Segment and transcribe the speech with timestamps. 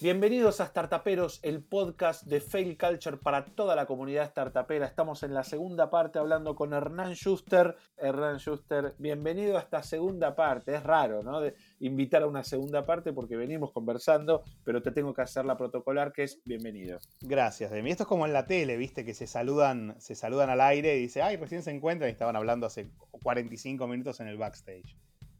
[0.00, 4.86] Bienvenidos a Startuperos, el podcast de Fail Culture para toda la comunidad startupera.
[4.86, 7.74] Estamos en la segunda parte hablando con Hernán Schuster.
[7.96, 10.76] Hernán Schuster, bienvenido a esta segunda parte.
[10.76, 11.40] Es raro, ¿no?
[11.40, 15.56] De invitar a una segunda parte porque venimos conversando, pero te tengo que hacer la
[15.56, 17.00] protocolar que es bienvenido.
[17.20, 17.90] Gracias, Demi.
[17.90, 19.04] Esto es como en la tele, ¿viste?
[19.04, 22.36] Que se saludan, se saludan al aire y dice, ay, recién se encuentran y estaban
[22.36, 24.96] hablando hace 45 minutos en el backstage.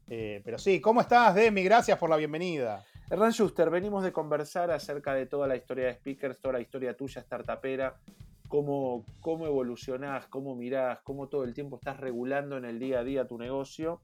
[0.09, 1.63] Eh, pero sí, ¿cómo estás, Demi?
[1.63, 2.83] Gracias por la bienvenida.
[3.11, 6.95] Hernán Schuster, venimos de conversar acerca de toda la historia de Speakers, toda la historia
[6.95, 7.99] tuya startupera,
[8.47, 13.03] cómo, cómo evolucionás, cómo mirás, cómo todo el tiempo estás regulando en el día a
[13.03, 14.03] día tu negocio.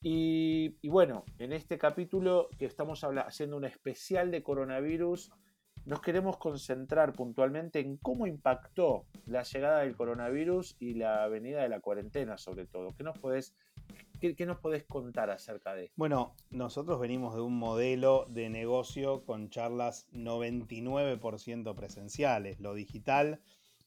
[0.00, 5.30] Y, bueno, en este capítulo que estamos haciendo un especial de coronavirus,
[5.84, 11.68] nos queremos concentrar puntualmente en cómo impactó la llegada del coronavirus y la venida de
[11.68, 12.94] la cuarentena, sobre todo.
[12.96, 13.54] ¿Qué nos podés
[14.20, 15.94] ¿Qué, nos podés contar acerca de esto?
[15.96, 22.60] Bueno, nosotros venimos de un modelo de negocio con charlas 99% presenciales.
[22.60, 23.40] Lo digital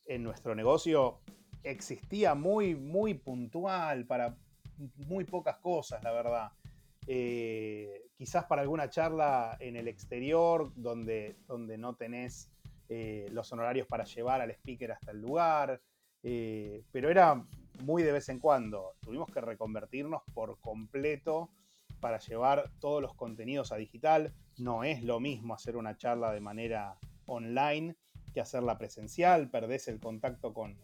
[0.06, 1.20] en nuestro negocio
[1.64, 4.38] existía muy, muy puntual para
[4.96, 6.52] muy pocas cosas, la verdad.
[7.08, 12.52] Eh, quizás para alguna charla en el exterior, donde, donde no tenés
[12.88, 15.82] eh, los honorarios para llevar al speaker hasta el lugar,
[16.24, 17.46] eh, pero era
[17.82, 18.94] muy de vez en cuando.
[19.02, 21.50] Tuvimos que reconvertirnos por completo
[22.00, 24.34] para llevar todos los contenidos a digital.
[24.58, 27.96] No es lo mismo hacer una charla de manera online
[28.34, 29.50] que hacerla presencial.
[29.50, 30.78] Perdés el contacto con,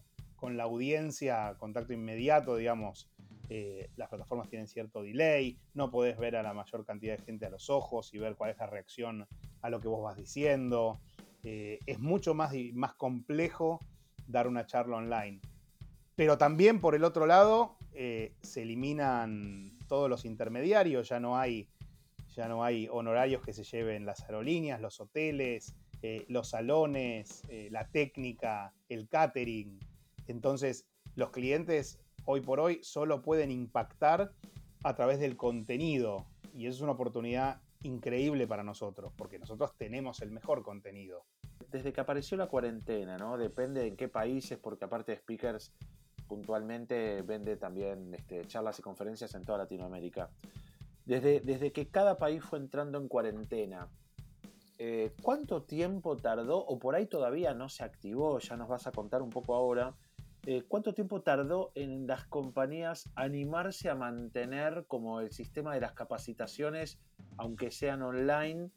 [0.56, 3.10] la audiencia, contacto inmediato, digamos.
[3.50, 7.46] Eh, las plataformas tienen cierto delay, no podés ver a la mayor cantidad de gente
[7.46, 9.28] a los ojos y ver cuál es la reacción
[9.62, 11.00] a lo que vos vas diciendo.
[11.44, 13.80] Eh, es mucho más, más complejo
[14.28, 15.40] dar una charla online.
[16.16, 21.68] Pero también por el otro lado eh, se eliminan todos los intermediarios, ya no hay,
[22.34, 27.68] ya no hay honorarios que se lleven las aerolíneas, los hoteles, eh, los salones, eh,
[27.72, 29.80] la técnica, el catering.
[30.28, 34.32] Entonces los clientes hoy por hoy solo pueden impactar
[34.84, 40.22] a través del contenido y eso es una oportunidad increíble para nosotros, porque nosotros tenemos
[40.22, 41.26] el mejor contenido.
[41.72, 43.38] Desde que apareció la cuarentena, ¿no?
[43.38, 45.74] Depende en qué países, porque aparte de speakers
[46.28, 50.30] puntualmente vende también este, charlas y conferencias en toda Latinoamérica.
[51.06, 53.88] Desde, desde que cada país fue entrando en cuarentena,
[54.78, 58.92] eh, ¿cuánto tiempo tardó, o por ahí todavía no se activó, ya nos vas a
[58.92, 59.94] contar un poco ahora,
[60.48, 65.94] eh, cuánto tiempo tardó en las compañías animarse a mantener como el sistema de las
[65.94, 67.00] capacitaciones,
[67.38, 68.70] aunque sean online,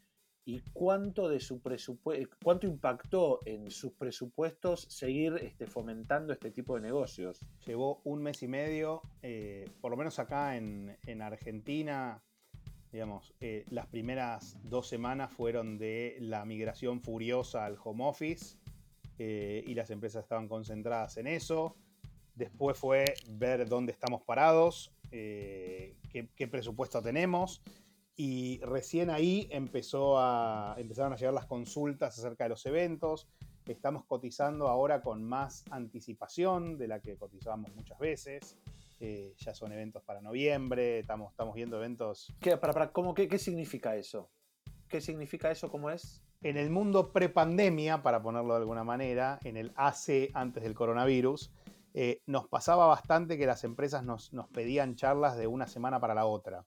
[0.49, 6.75] y cuánto de su presupuesto, cuánto impactó en sus presupuestos seguir este, fomentando este tipo
[6.75, 7.39] de negocios.
[7.67, 12.23] Llevó un mes y medio, eh, por lo menos acá en, Argentina,
[12.91, 18.57] digamos, eh, las primeras dos semanas fueron de la migración furiosa al home office
[19.19, 21.77] eh, y las empresas estaban concentradas en eso.
[22.35, 27.61] Después fue ver dónde estamos parados, qué presupuesto tenemos
[28.21, 33.29] y recién ahí empezó a, empezaron a llegar las consultas acerca de los eventos.
[33.65, 38.59] Estamos cotizando ahora con más anticipación de la que cotizábamos muchas veces.
[38.99, 42.35] Eh, ya son eventos para noviembre, estamos, estamos viendo eventos.
[42.41, 44.29] ¿Qué, para, para, ¿cómo, qué, qué, significa eso?
[44.89, 45.71] ¿Qué significa eso?
[45.71, 46.25] ¿Cómo es?
[46.43, 51.53] En el mundo prepandemia, para ponerlo de alguna manera, en el AC antes del coronavirus,
[51.95, 56.17] eh, nos pasaba bastante que las empresas nos, nos pedían charlas de una semana para
[56.17, 56.65] la otra.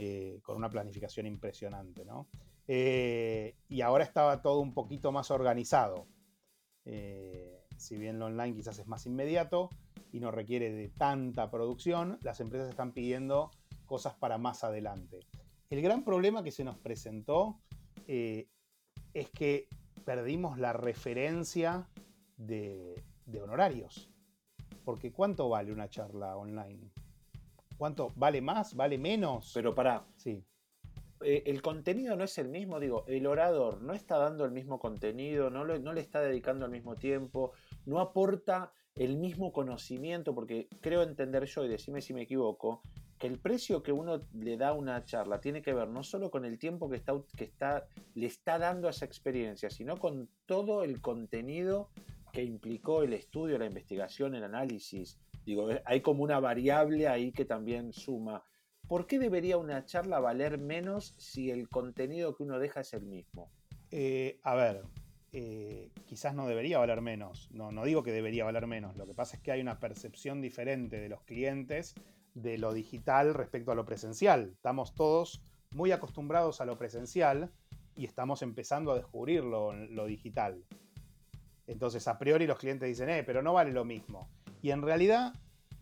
[0.00, 2.04] Eh, con una planificación impresionante.
[2.04, 2.28] ¿no?
[2.68, 6.06] Eh, y ahora estaba todo un poquito más organizado.
[6.84, 9.70] Eh, si bien lo online quizás es más inmediato
[10.12, 13.50] y no requiere de tanta producción, las empresas están pidiendo
[13.86, 15.18] cosas para más adelante.
[15.68, 17.58] El gran problema que se nos presentó
[18.06, 19.68] es que
[20.04, 21.88] perdimos la referencia
[22.36, 24.08] de, de honorarios.
[24.84, 26.92] Porque ¿cuánto vale una charla online?
[27.78, 28.12] ¿Cuánto?
[28.16, 28.74] ¿Vale más?
[28.74, 29.52] ¿Vale menos?
[29.54, 30.04] Pero para.
[30.16, 30.44] Sí.
[31.22, 34.78] Eh, el contenido no es el mismo, digo, el orador no está dando el mismo
[34.78, 37.52] contenido, no, no le está dedicando al mismo tiempo,
[37.86, 42.82] no aporta el mismo conocimiento, porque creo entender yo, y decime si me equivoco,
[43.18, 46.30] que el precio que uno le da a una charla tiene que ver no solo
[46.30, 50.28] con el tiempo que, está, que está, le está dando a esa experiencia, sino con
[50.46, 51.90] todo el contenido
[52.32, 57.32] que implicó el estudio, la investigación, el análisis, Digo, eh, hay como una variable ahí
[57.32, 58.44] que también suma.
[58.86, 63.06] ¿Por qué debería una charla valer menos si el contenido que uno deja es el
[63.06, 63.50] mismo?
[63.90, 64.82] Eh, a ver,
[65.32, 67.48] eh, quizás no debería valer menos.
[67.50, 68.94] No, no digo que debería valer menos.
[68.98, 71.94] Lo que pasa es que hay una percepción diferente de los clientes
[72.34, 74.50] de lo digital respecto a lo presencial.
[74.52, 75.40] Estamos todos
[75.70, 77.50] muy acostumbrados a lo presencial
[77.96, 80.62] y estamos empezando a descubrirlo lo digital.
[81.66, 84.28] Entonces, a priori los clientes dicen, eh, pero no vale lo mismo.
[84.62, 85.34] Y en realidad,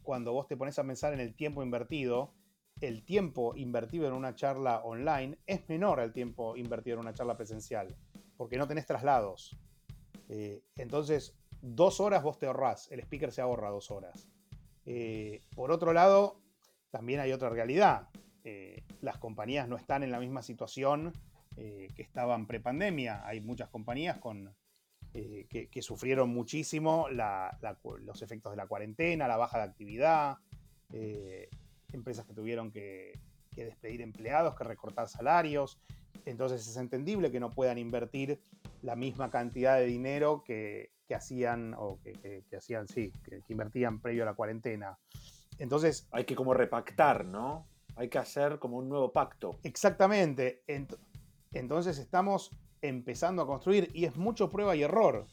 [0.03, 2.35] cuando vos te pones a pensar en el tiempo invertido,
[2.81, 7.37] el tiempo invertido en una charla online es menor al tiempo invertido en una charla
[7.37, 7.97] presencial,
[8.37, 9.57] porque no tenés traslados.
[10.29, 14.29] Eh, entonces, dos horas vos te ahorrás, el speaker se ahorra dos horas.
[14.85, 16.41] Eh, por otro lado,
[16.91, 18.09] también hay otra realidad.
[18.45, 21.13] Eh, las compañías no están en la misma situación
[21.57, 23.27] que estaban prepandemia.
[23.27, 24.55] Hay muchas compañías con,
[25.49, 30.37] que, sufrieron muchísimo los efectos de la cuarentena, la baja de actividad,
[31.93, 33.19] empresas que tuvieron que,
[33.55, 35.79] despedir empleados, que recortar salarios.
[36.27, 38.41] Entonces es entendible que no puedan invertir
[38.83, 44.27] la misma cantidad de dinero que, hacían, o que, hacían, sí, que, invertían previo a
[44.27, 44.99] la cuarentena.
[45.59, 46.07] Entonces.
[46.13, 47.67] Hay que como repactar, ¿no?
[47.95, 49.59] Hay que hacer como un nuevo pacto.
[49.63, 50.63] Exactamente.
[51.53, 52.51] Entonces estamos
[52.83, 55.27] empezando a construir y es mucho prueba y error.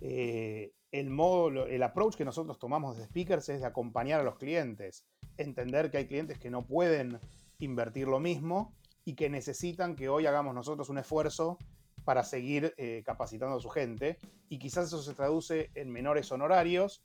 [0.00, 4.36] Eh, el modo, el approach que nosotros tomamos de speakers es de acompañar a los
[4.36, 5.04] clientes
[5.36, 7.18] entender que hay clientes que no pueden
[7.58, 8.72] invertir lo mismo
[9.04, 11.58] y que necesitan que hoy hagamos nosotros un esfuerzo
[12.04, 14.18] para seguir eh, capacitando a su gente.
[14.48, 17.02] Y quizás eso se traduce en menores honorarios,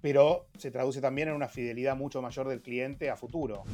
[0.00, 3.64] pero se traduce también en una fidelidad mucho mayor del cliente a futuro.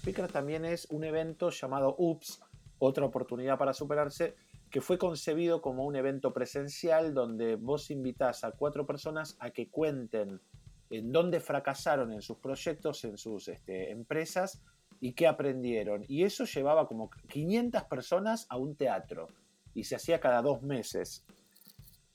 [0.00, 2.40] Speaker también es un evento llamado UPS,
[2.78, 4.34] otra oportunidad para superarse,
[4.70, 9.68] que fue concebido como un evento presencial donde vos invitás a cuatro personas a que
[9.68, 10.40] cuenten
[10.88, 14.62] en dónde fracasaron en sus proyectos, en sus este, empresas
[15.00, 16.06] y qué aprendieron.
[16.08, 19.28] Y eso llevaba como 500 personas a un teatro
[19.74, 21.26] y se hacía cada dos meses.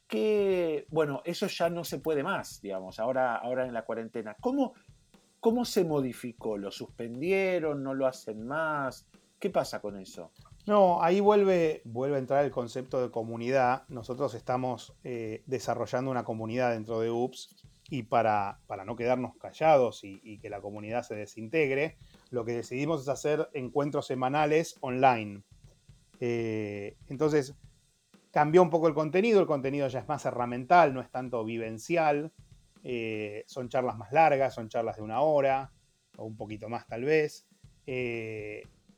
[0.07, 4.35] Que, bueno, eso ya no se puede más, digamos, ahora, ahora en la cuarentena.
[4.41, 4.73] ¿Cómo,
[5.45, 6.57] ¿Cómo se modificó?
[6.57, 7.83] ¿Lo suspendieron?
[7.83, 9.05] ¿No lo hacen más?
[9.37, 10.31] ¿Qué pasa con eso?
[10.65, 13.83] No, ahí vuelve, vuelve a entrar el concepto de comunidad.
[13.87, 20.03] Nosotros estamos eh, desarrollando una comunidad dentro de UPS y para, para no quedarnos callados
[20.03, 21.99] y, que la comunidad se desintegre,
[22.31, 25.43] lo que decidimos es hacer encuentros semanales online.
[26.21, 27.53] Eh, entonces,
[28.31, 32.33] cambió un poco el contenido, el contenido ya es más herramental, no es tanto vivencial,
[32.85, 35.73] eh, son charlas más largas, son charlas de una hora
[36.15, 37.45] o un poquito más tal vez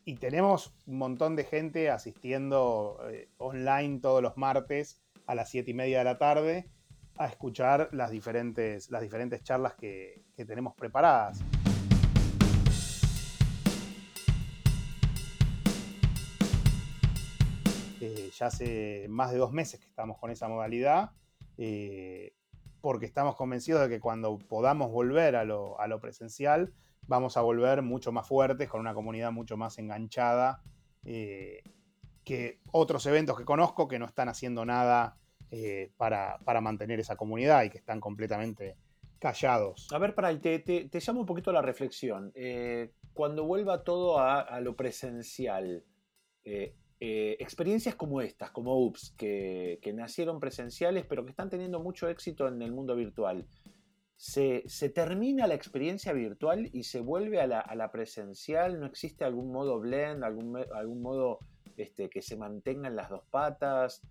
[0.07, 5.69] y tenemos un montón de gente asistiendo eh, online todos los martes a las 7
[5.69, 6.69] y media de la tarde
[7.17, 11.39] a escuchar las diferentes, las diferentes charlas que, tenemos preparadas.
[17.99, 21.11] Eh, ya hace más de dos meses que estamos con esa modalidad,
[21.57, 22.31] eh,
[22.87, 26.71] porque estamos convencidos de que cuando podamos volver a lo presencial,
[27.05, 30.61] vamos a volver mucho más fuertes, con una comunidad mucho más enganchada
[31.03, 31.63] eh,
[32.23, 35.17] que otros eventos que conozco que no están haciendo nada
[35.51, 38.77] eh, para, mantener esa comunidad y que están completamente
[39.19, 39.89] callados.
[39.91, 42.31] A ver, para te, te, llamo un poquito a la reflexión.
[42.35, 45.83] Eh, cuando vuelva todo a, lo presencial,
[46.99, 52.61] experiencias como estas, como UPS, que, nacieron presenciales pero que están teniendo mucho éxito en
[52.61, 53.47] el mundo virtual,
[54.17, 54.63] se,
[54.93, 60.23] termina la experiencia virtual y se vuelve a la, presencial, no existe algún modo blend,
[60.23, 61.39] algún, modo
[61.77, 64.01] este, que se mantenga en las dos patas.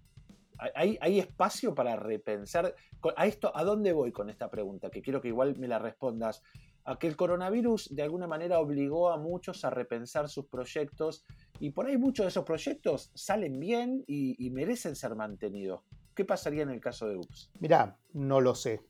[0.58, 2.75] ¿Hay, ¿Hay, espacio para repensar?
[3.16, 4.90] ¿A esto a dónde voy con esta pregunta?
[4.90, 6.42] Que quiero que igual me la respondas.
[6.84, 11.25] A que el coronavirus de alguna manera obligó a muchos a repensar sus proyectos
[11.60, 15.82] y por ahí muchos de esos proyectos salen bien y, merecen ser mantenidos.
[16.14, 17.50] ¿Qué pasaría en el caso de UPS?
[17.60, 18.80] Mirá, no lo sé.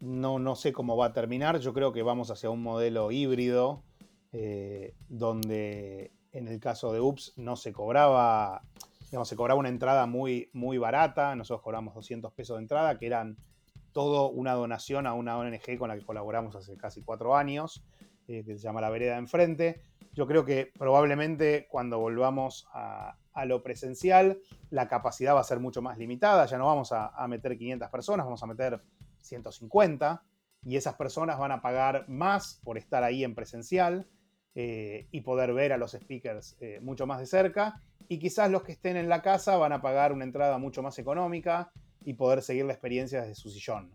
[0.00, 1.58] No, no sé cómo va a terminar.
[1.58, 3.84] Yo creo que vamos hacia un modelo híbrido
[4.32, 8.62] eh, donde en el caso de UPS no se cobraba,
[9.10, 11.34] digamos, se cobraba una entrada muy, muy barata.
[11.36, 13.36] Nosotros cobramos 200 pesos de entrada, que eran
[13.92, 17.84] todo una donación a una ONG con la que colaboramos hace casi cuatro años,
[18.26, 19.82] eh, que se llama La Vereda Enfrente.
[20.14, 23.16] Yo creo que probablemente cuando volvamos a,
[23.46, 26.44] lo presencial, la capacidad va a ser mucho más limitada.
[26.44, 28.82] Ya no vamos a, meter 500 personas, vamos a meter
[29.22, 30.22] 150
[30.64, 34.06] y esas personas van a pagar más por estar ahí en presencial
[34.54, 37.80] eh, y poder ver a los speakers eh, mucho más de cerca.
[38.06, 40.98] Y quizás los que estén en la casa van a pagar una entrada mucho más
[40.98, 41.72] económica
[42.04, 43.90] y poder seguir la experiencia desde su sillón.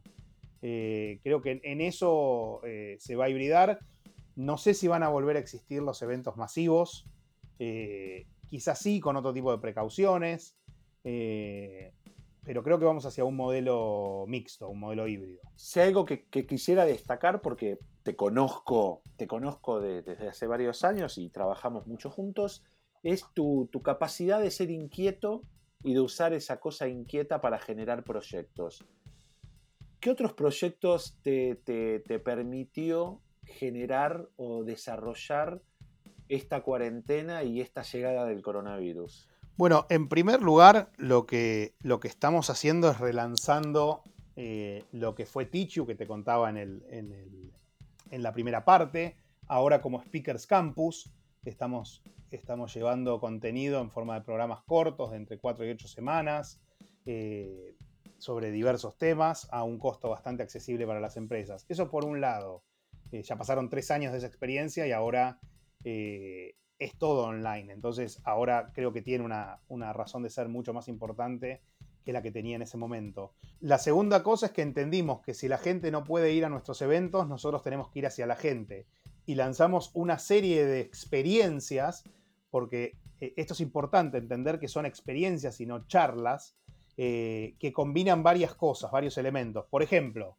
[0.63, 2.61] Eh, creo que en eso
[2.97, 3.79] se va a hibridar.
[4.37, 7.05] No sé si van a volver a existir los eventos masivos.
[7.57, 10.55] quizás sí, con otro tipo de precauciones
[12.47, 15.41] pero creo que vamos hacia un modelo mixto, un modelo híbrido.
[15.57, 21.29] Si algo que, quisiera destacar, porque te conozco, te conozco desde hace varios años y
[21.29, 22.63] trabajamos mucho juntos,
[23.03, 25.41] es tu, capacidad de ser inquieto
[25.83, 28.85] y de usar esa cosa inquieta para generar proyectos.
[29.99, 35.61] ¿Qué otros proyectos te, te permitió generar o desarrollar
[36.29, 39.27] esta cuarentena y esta llegada del coronavirus?
[39.57, 44.03] Bueno, en primer lugar, lo que, lo que estamos haciendo es relanzando
[44.35, 46.83] eh, lo que fue Tichu, que te contaba en, el,
[48.11, 49.15] en, la primera parte.
[49.47, 51.11] Ahora como Speakers Campus,
[51.43, 56.61] estamos, estamos llevando contenido en forma de programas cortos de entre 4 y 8 semanas
[57.07, 57.75] eh,
[58.19, 61.65] sobre diversos temas a un costo bastante accesible para las empresas.
[61.67, 62.61] Eso por un lado.
[63.11, 65.39] Eh, ya pasaron tres años de esa experiencia y ahora
[66.79, 67.73] es todo online.
[67.73, 71.61] Entonces ahora creo que tiene una, razón de ser mucho más importante
[72.05, 73.33] que la que tenía en ese momento.
[73.59, 76.81] La segunda cosa es que entendimos que si la gente no puede ir a nuestros
[76.81, 78.87] eventos, nosotros tenemos que ir hacia la gente.
[79.25, 82.03] Y lanzamos una serie de experiencias,
[82.49, 86.55] porque eh, esto es importante, entender que son experiencias y no charlas,
[86.95, 89.65] eh, que combinan varias cosas, varios elementos.
[89.69, 90.37] Por ejemplo,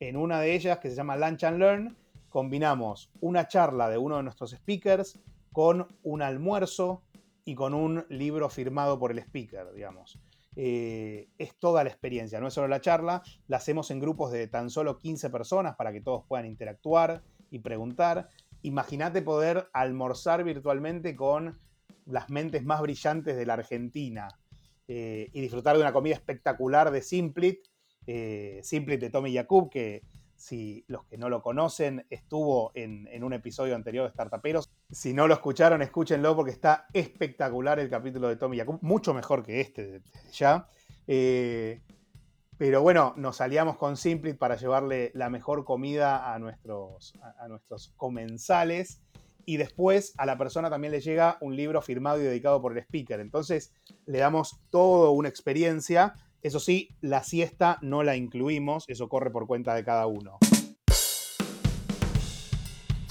[0.00, 1.96] en una de ellas, que se llama Lunch and Learn,
[2.36, 5.18] combinamos una charla de uno de nuestros speakers
[5.52, 7.02] con un almuerzo
[7.46, 10.18] y con un libro firmado por el speaker, digamos.
[10.54, 14.48] Eh, es toda la experiencia, no es solo la charla, la hacemos en grupos de
[14.48, 18.28] tan solo 15 personas para que todos puedan interactuar y preguntar.
[18.60, 21.58] Imagínate poder almorzar virtualmente con
[22.04, 24.28] las mentes más brillantes de la Argentina
[24.88, 27.60] eh, y disfrutar de una comida espectacular de Simplit,
[28.06, 30.02] eh, Simplit de Tommy Yakub, que
[30.36, 34.70] si los que no lo conocen, estuvo en, un episodio anterior de Startuperos.
[34.90, 39.60] Si no lo escucharon, escúchenlo porque está espectacular el capítulo de Tommy mucho mejor que
[39.60, 40.02] este
[40.32, 40.68] ya.
[41.06, 41.80] Eh,
[42.58, 47.92] pero bueno, nos aliamos con Simplit para llevarle la mejor comida a nuestros, a nuestros
[47.96, 49.00] comensales.
[49.48, 52.78] Y después a la persona también le llega un libro firmado y dedicado por el
[52.78, 53.20] speaker.
[53.20, 53.72] Entonces
[54.04, 59.46] le damos toda una experiencia eso sí, la siesta no la incluimos, eso corre por
[59.46, 60.38] cuenta de cada uno.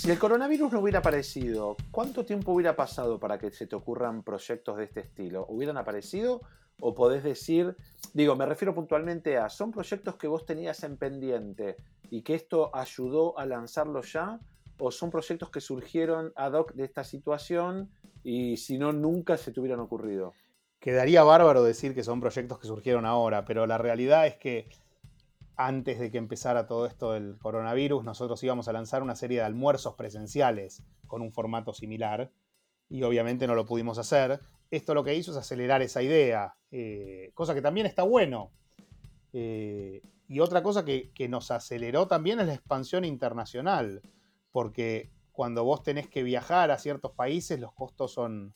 [0.05, 4.21] Si el coronavirus no hubiera aparecido, ¿cuánto tiempo hubiera pasado para que se te ocurran
[4.21, 5.47] proyectos de este estilo?
[5.49, 6.41] ¿Hubieran aparecido?
[6.79, 7.75] ¿O podés decir,
[8.13, 11.77] digo, me refiero puntualmente a, ¿son proyectos que vos tenías en pendiente
[12.11, 14.39] y que esto ayudó a lanzarlos ya?
[14.77, 17.89] ¿O son proyectos que surgieron ad hoc de esta situación
[18.23, 20.33] y si no, nunca se te hubieran ocurrido?
[20.85, 24.69] Quedaría bárbaro decir que son proyectos que surgieron ahora, pero la realidad es que
[25.55, 29.45] antes de que empezara todo esto del coronavirus, nosotros íbamos a lanzar una serie de
[29.45, 32.29] almuerzos presenciales con un formato similar
[32.87, 34.39] y obviamente no lo pudimos hacer.
[34.69, 38.51] Esto lo que hizo es acelerar esa idea, eh, cosa que también está bueno.
[39.33, 44.03] Eh, y otra cosa que, nos aceleró también es la expansión internacional,
[44.51, 48.53] porque cuando vos tenés que viajar a ciertos países los costos son,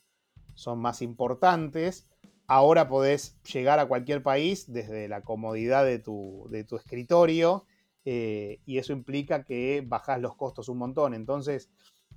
[0.60, 2.06] son más importantes
[2.52, 7.64] Ahora podés llegar a cualquier país desde la comodidad de tu, escritorio
[8.04, 11.14] eh, y eso implica que bajás los costos un montón.
[11.14, 11.70] Entonces,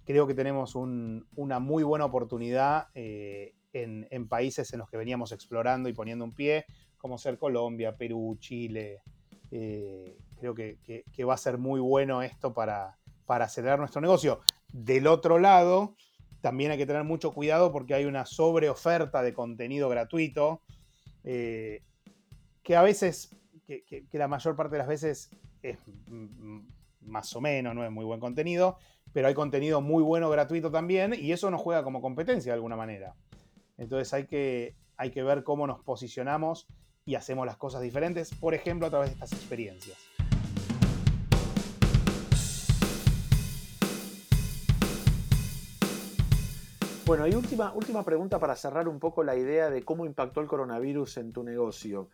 [0.05, 5.88] creo que tenemos una muy buena oportunidad eh, en, países en los que veníamos explorando
[5.88, 6.65] y poniendo un pie,
[6.97, 9.03] como ser Colombia, Perú, Chile.
[9.51, 10.79] Eh, creo que,
[11.23, 12.97] va a ser muy bueno esto para,
[13.27, 14.39] para acelerar nuestro negocio.
[14.71, 15.93] Del otro lado,
[16.43, 20.59] también hay que tener mucho cuidado porque hay una sobreoferta de contenido gratuito
[21.23, 21.81] eh,
[22.62, 23.33] que a veces,
[23.65, 25.29] que, la mayor parte de las veces
[25.62, 25.77] es
[27.00, 28.75] más o menos, no es muy buen contenido,
[29.13, 32.75] pero hay contenido muy bueno gratuito también y eso nos juega como competencia de alguna
[32.75, 33.15] manera.
[33.77, 36.67] Entonces hay que, hay que ver cómo nos posicionamos
[37.05, 40.12] y hacemos las cosas diferentes, por ejemplo, a través de estas experiencias.
[47.05, 50.48] Bueno, y última, última pregunta para cerrar un poco la idea de cómo impactó el
[50.48, 52.10] coronavirus en tu negocio.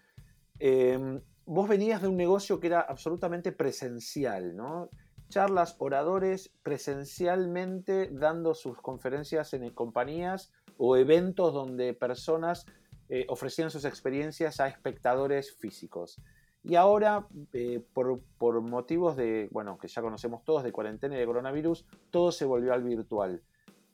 [0.57, 4.89] Em, vos venías de un negocio que era absolutamente presencial, ¿no?
[5.29, 12.65] Charlas, oradores presencialmente dando sus conferencias en compañías o eventos donde personas
[13.09, 16.19] eh, ofrecían sus experiencias a espectadores físicos.
[16.63, 21.19] Y ahora, eh, por, por, motivos de, bueno, que ya conocemos todos, de cuarentena y
[21.19, 23.43] de coronavirus, todo se volvió al virtual.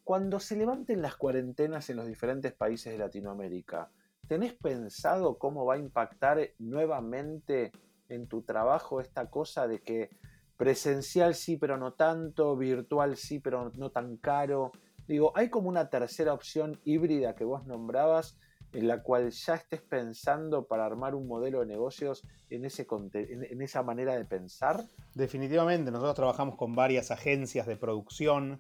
[0.06, 3.90] Cuando se levanten las cuarentenas en los diferentes países de Latinoamérica,
[4.28, 7.72] ¿tenés pensado cómo va a impactar nuevamente
[8.08, 10.12] en tu trabajo esta cosa de que
[10.58, 14.74] presencial sí, pero no tanto, virtual sí, pero no tan caro?
[15.08, 18.38] Digo, hay como una tercera opción híbrida que vos nombrabas
[18.74, 23.62] en la cual ya estés pensando para armar un modelo de negocios en, ese, en
[23.64, 24.84] esa manera de pensar?
[25.16, 28.60] Definitivamente, nosotros trabajamos con varias agencias de producción.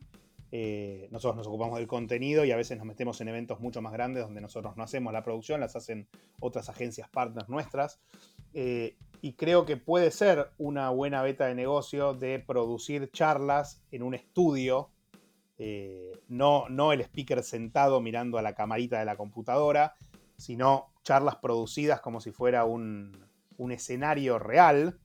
[0.57, 3.91] Eh, nosotros nos ocupamos del contenido y a veces nos metemos en eventos mucho más
[3.91, 6.07] grandes donde nosotros no hacemos la producción, las hacen
[6.39, 8.00] otras agencias partners nuestras.
[8.53, 14.01] Eh, y creo que puede ser una buena beta de negocio de producir charlas en
[14.01, 14.91] un estudio
[15.57, 19.95] eh, no, no el speaker sentado mirando a la camarita de la computadora,
[20.38, 23.27] sino charlas producidas como si fuera un,
[23.71, 25.00] escenario real,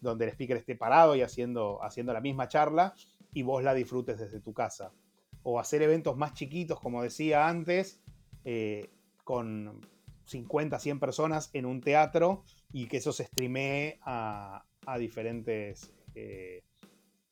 [0.00, 2.94] donde el speaker esté parado y haciendo, haciendo la misma charla
[3.34, 4.92] y vos la disfrutes desde tu casa.
[5.42, 8.00] O hacer eventos más chiquitos, como decía antes,
[8.44, 8.90] eh,
[9.24, 9.80] con
[10.24, 14.64] 50, 100 personas en un teatro y que eso se streamee a,
[14.98, 15.92] diferentes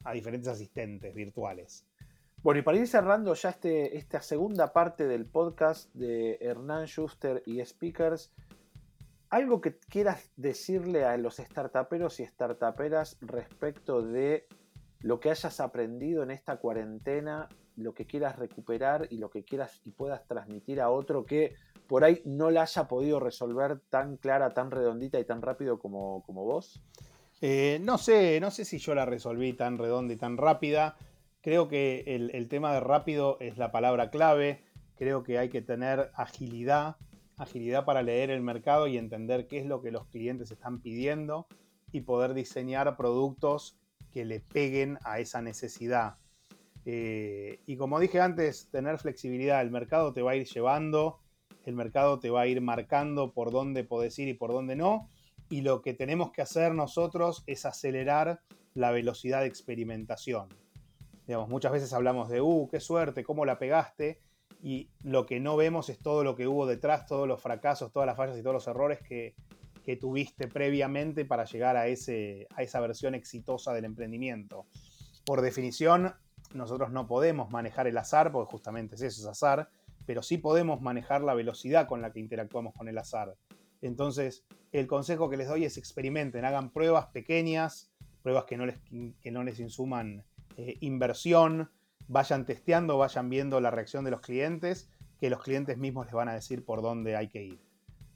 [0.05, 1.87] a diferentes asistentes virtuales.
[2.43, 7.41] Bueno, y para ir cerrando ya este, esta segunda parte del podcast de Hernán Schuster
[7.47, 8.33] y Speakers,
[9.31, 14.49] algo que quieras decirle a los startuperos y startuperas respecto de
[15.03, 19.81] lo que hayas aprendido en esta cuarentena, lo que quieras recuperar y lo que quieras
[19.85, 21.55] y puedas transmitir a otro que
[21.87, 26.23] por ahí no la haya podido resolver tan clara, tan redondita y tan rápido como,
[26.25, 26.83] como vos?
[27.41, 30.97] Eh, no sé, no sé si yo la resolví tan redonda y tan rápida.
[31.41, 34.63] Creo que el, tema de rápido es la palabra clave.
[34.97, 36.97] Creo que hay que tener agilidad,
[37.37, 41.49] agilidad para leer el mercado y entender qué es lo que los clientes están pidiendo
[41.91, 43.77] y poder diseñar productos
[44.13, 46.17] que le peguen a esa necesidad.
[46.85, 49.61] Eh, y como dije antes, tener flexibilidad.
[49.63, 51.21] El mercado te va a ir llevando,
[51.65, 55.09] el mercado te va a ir marcando por dónde podés ir y por dónde no
[55.53, 58.41] y lo que tenemos que hacer nosotros es acelerar
[58.73, 60.49] la velocidad de experimentación.
[61.27, 64.19] Digamos, muchas veces hablamos de, uh, qué suerte, cómo la pegaste,
[64.63, 68.07] y lo que no vemos es todo lo que hubo detrás, todos los fracasos, todas
[68.07, 69.35] las fallas y todos los errores que,
[69.97, 74.67] tuviste previamente para llegar a, ese, a esa versión exitosa del emprendimiento.
[75.25, 76.15] Por definición,
[76.55, 79.69] nosotros no podemos manejar el azar, porque justamente es eso, es azar,
[80.07, 83.37] pero sí podemos manejar la velocidad con la que interactuamos con el azar.
[83.81, 87.91] Entonces, el consejo que les doy es experimenten, hagan pruebas pequeñas,
[88.23, 90.25] pruebas que no les, no les insuman
[90.57, 91.71] eh, inversión,
[92.09, 96.29] vayan testeando, vayan viendo la reacción de los clientes, que los clientes mismos les van
[96.29, 97.72] a decir por dónde hay que ir.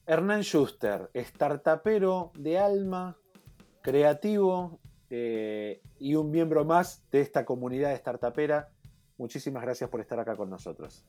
[0.09, 3.17] Hernán Schuster, startupero de alma,
[3.83, 4.79] creativo
[5.11, 8.69] eh, y un miembro más de esta comunidad de startupera.
[9.19, 11.05] Muchísimas gracias por estar acá con nosotros.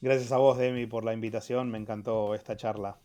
[0.00, 1.72] Gracias a vos, Demi, por la invitación.
[1.72, 3.00] Me encantó esta charla.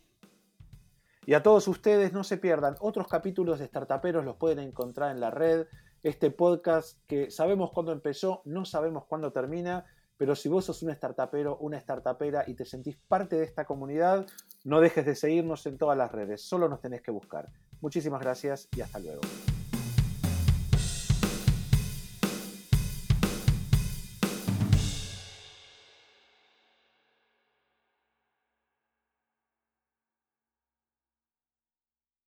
[1.26, 5.18] Y a todos ustedes, no se pierdan otros capítulos de Startuperos, los pueden encontrar en
[5.18, 5.66] la red.
[6.04, 10.94] Este podcast que sabemos cuándo empezó, no sabemos cuándo termina, pero si vos sos un
[10.94, 14.26] startupero, una startupera y te sentís parte de esta comunidad,
[14.64, 17.48] no dejes de seguirnos en todas las redes, solo nos tenés que buscar.
[17.80, 19.20] Muchísimas gracias y hasta luego.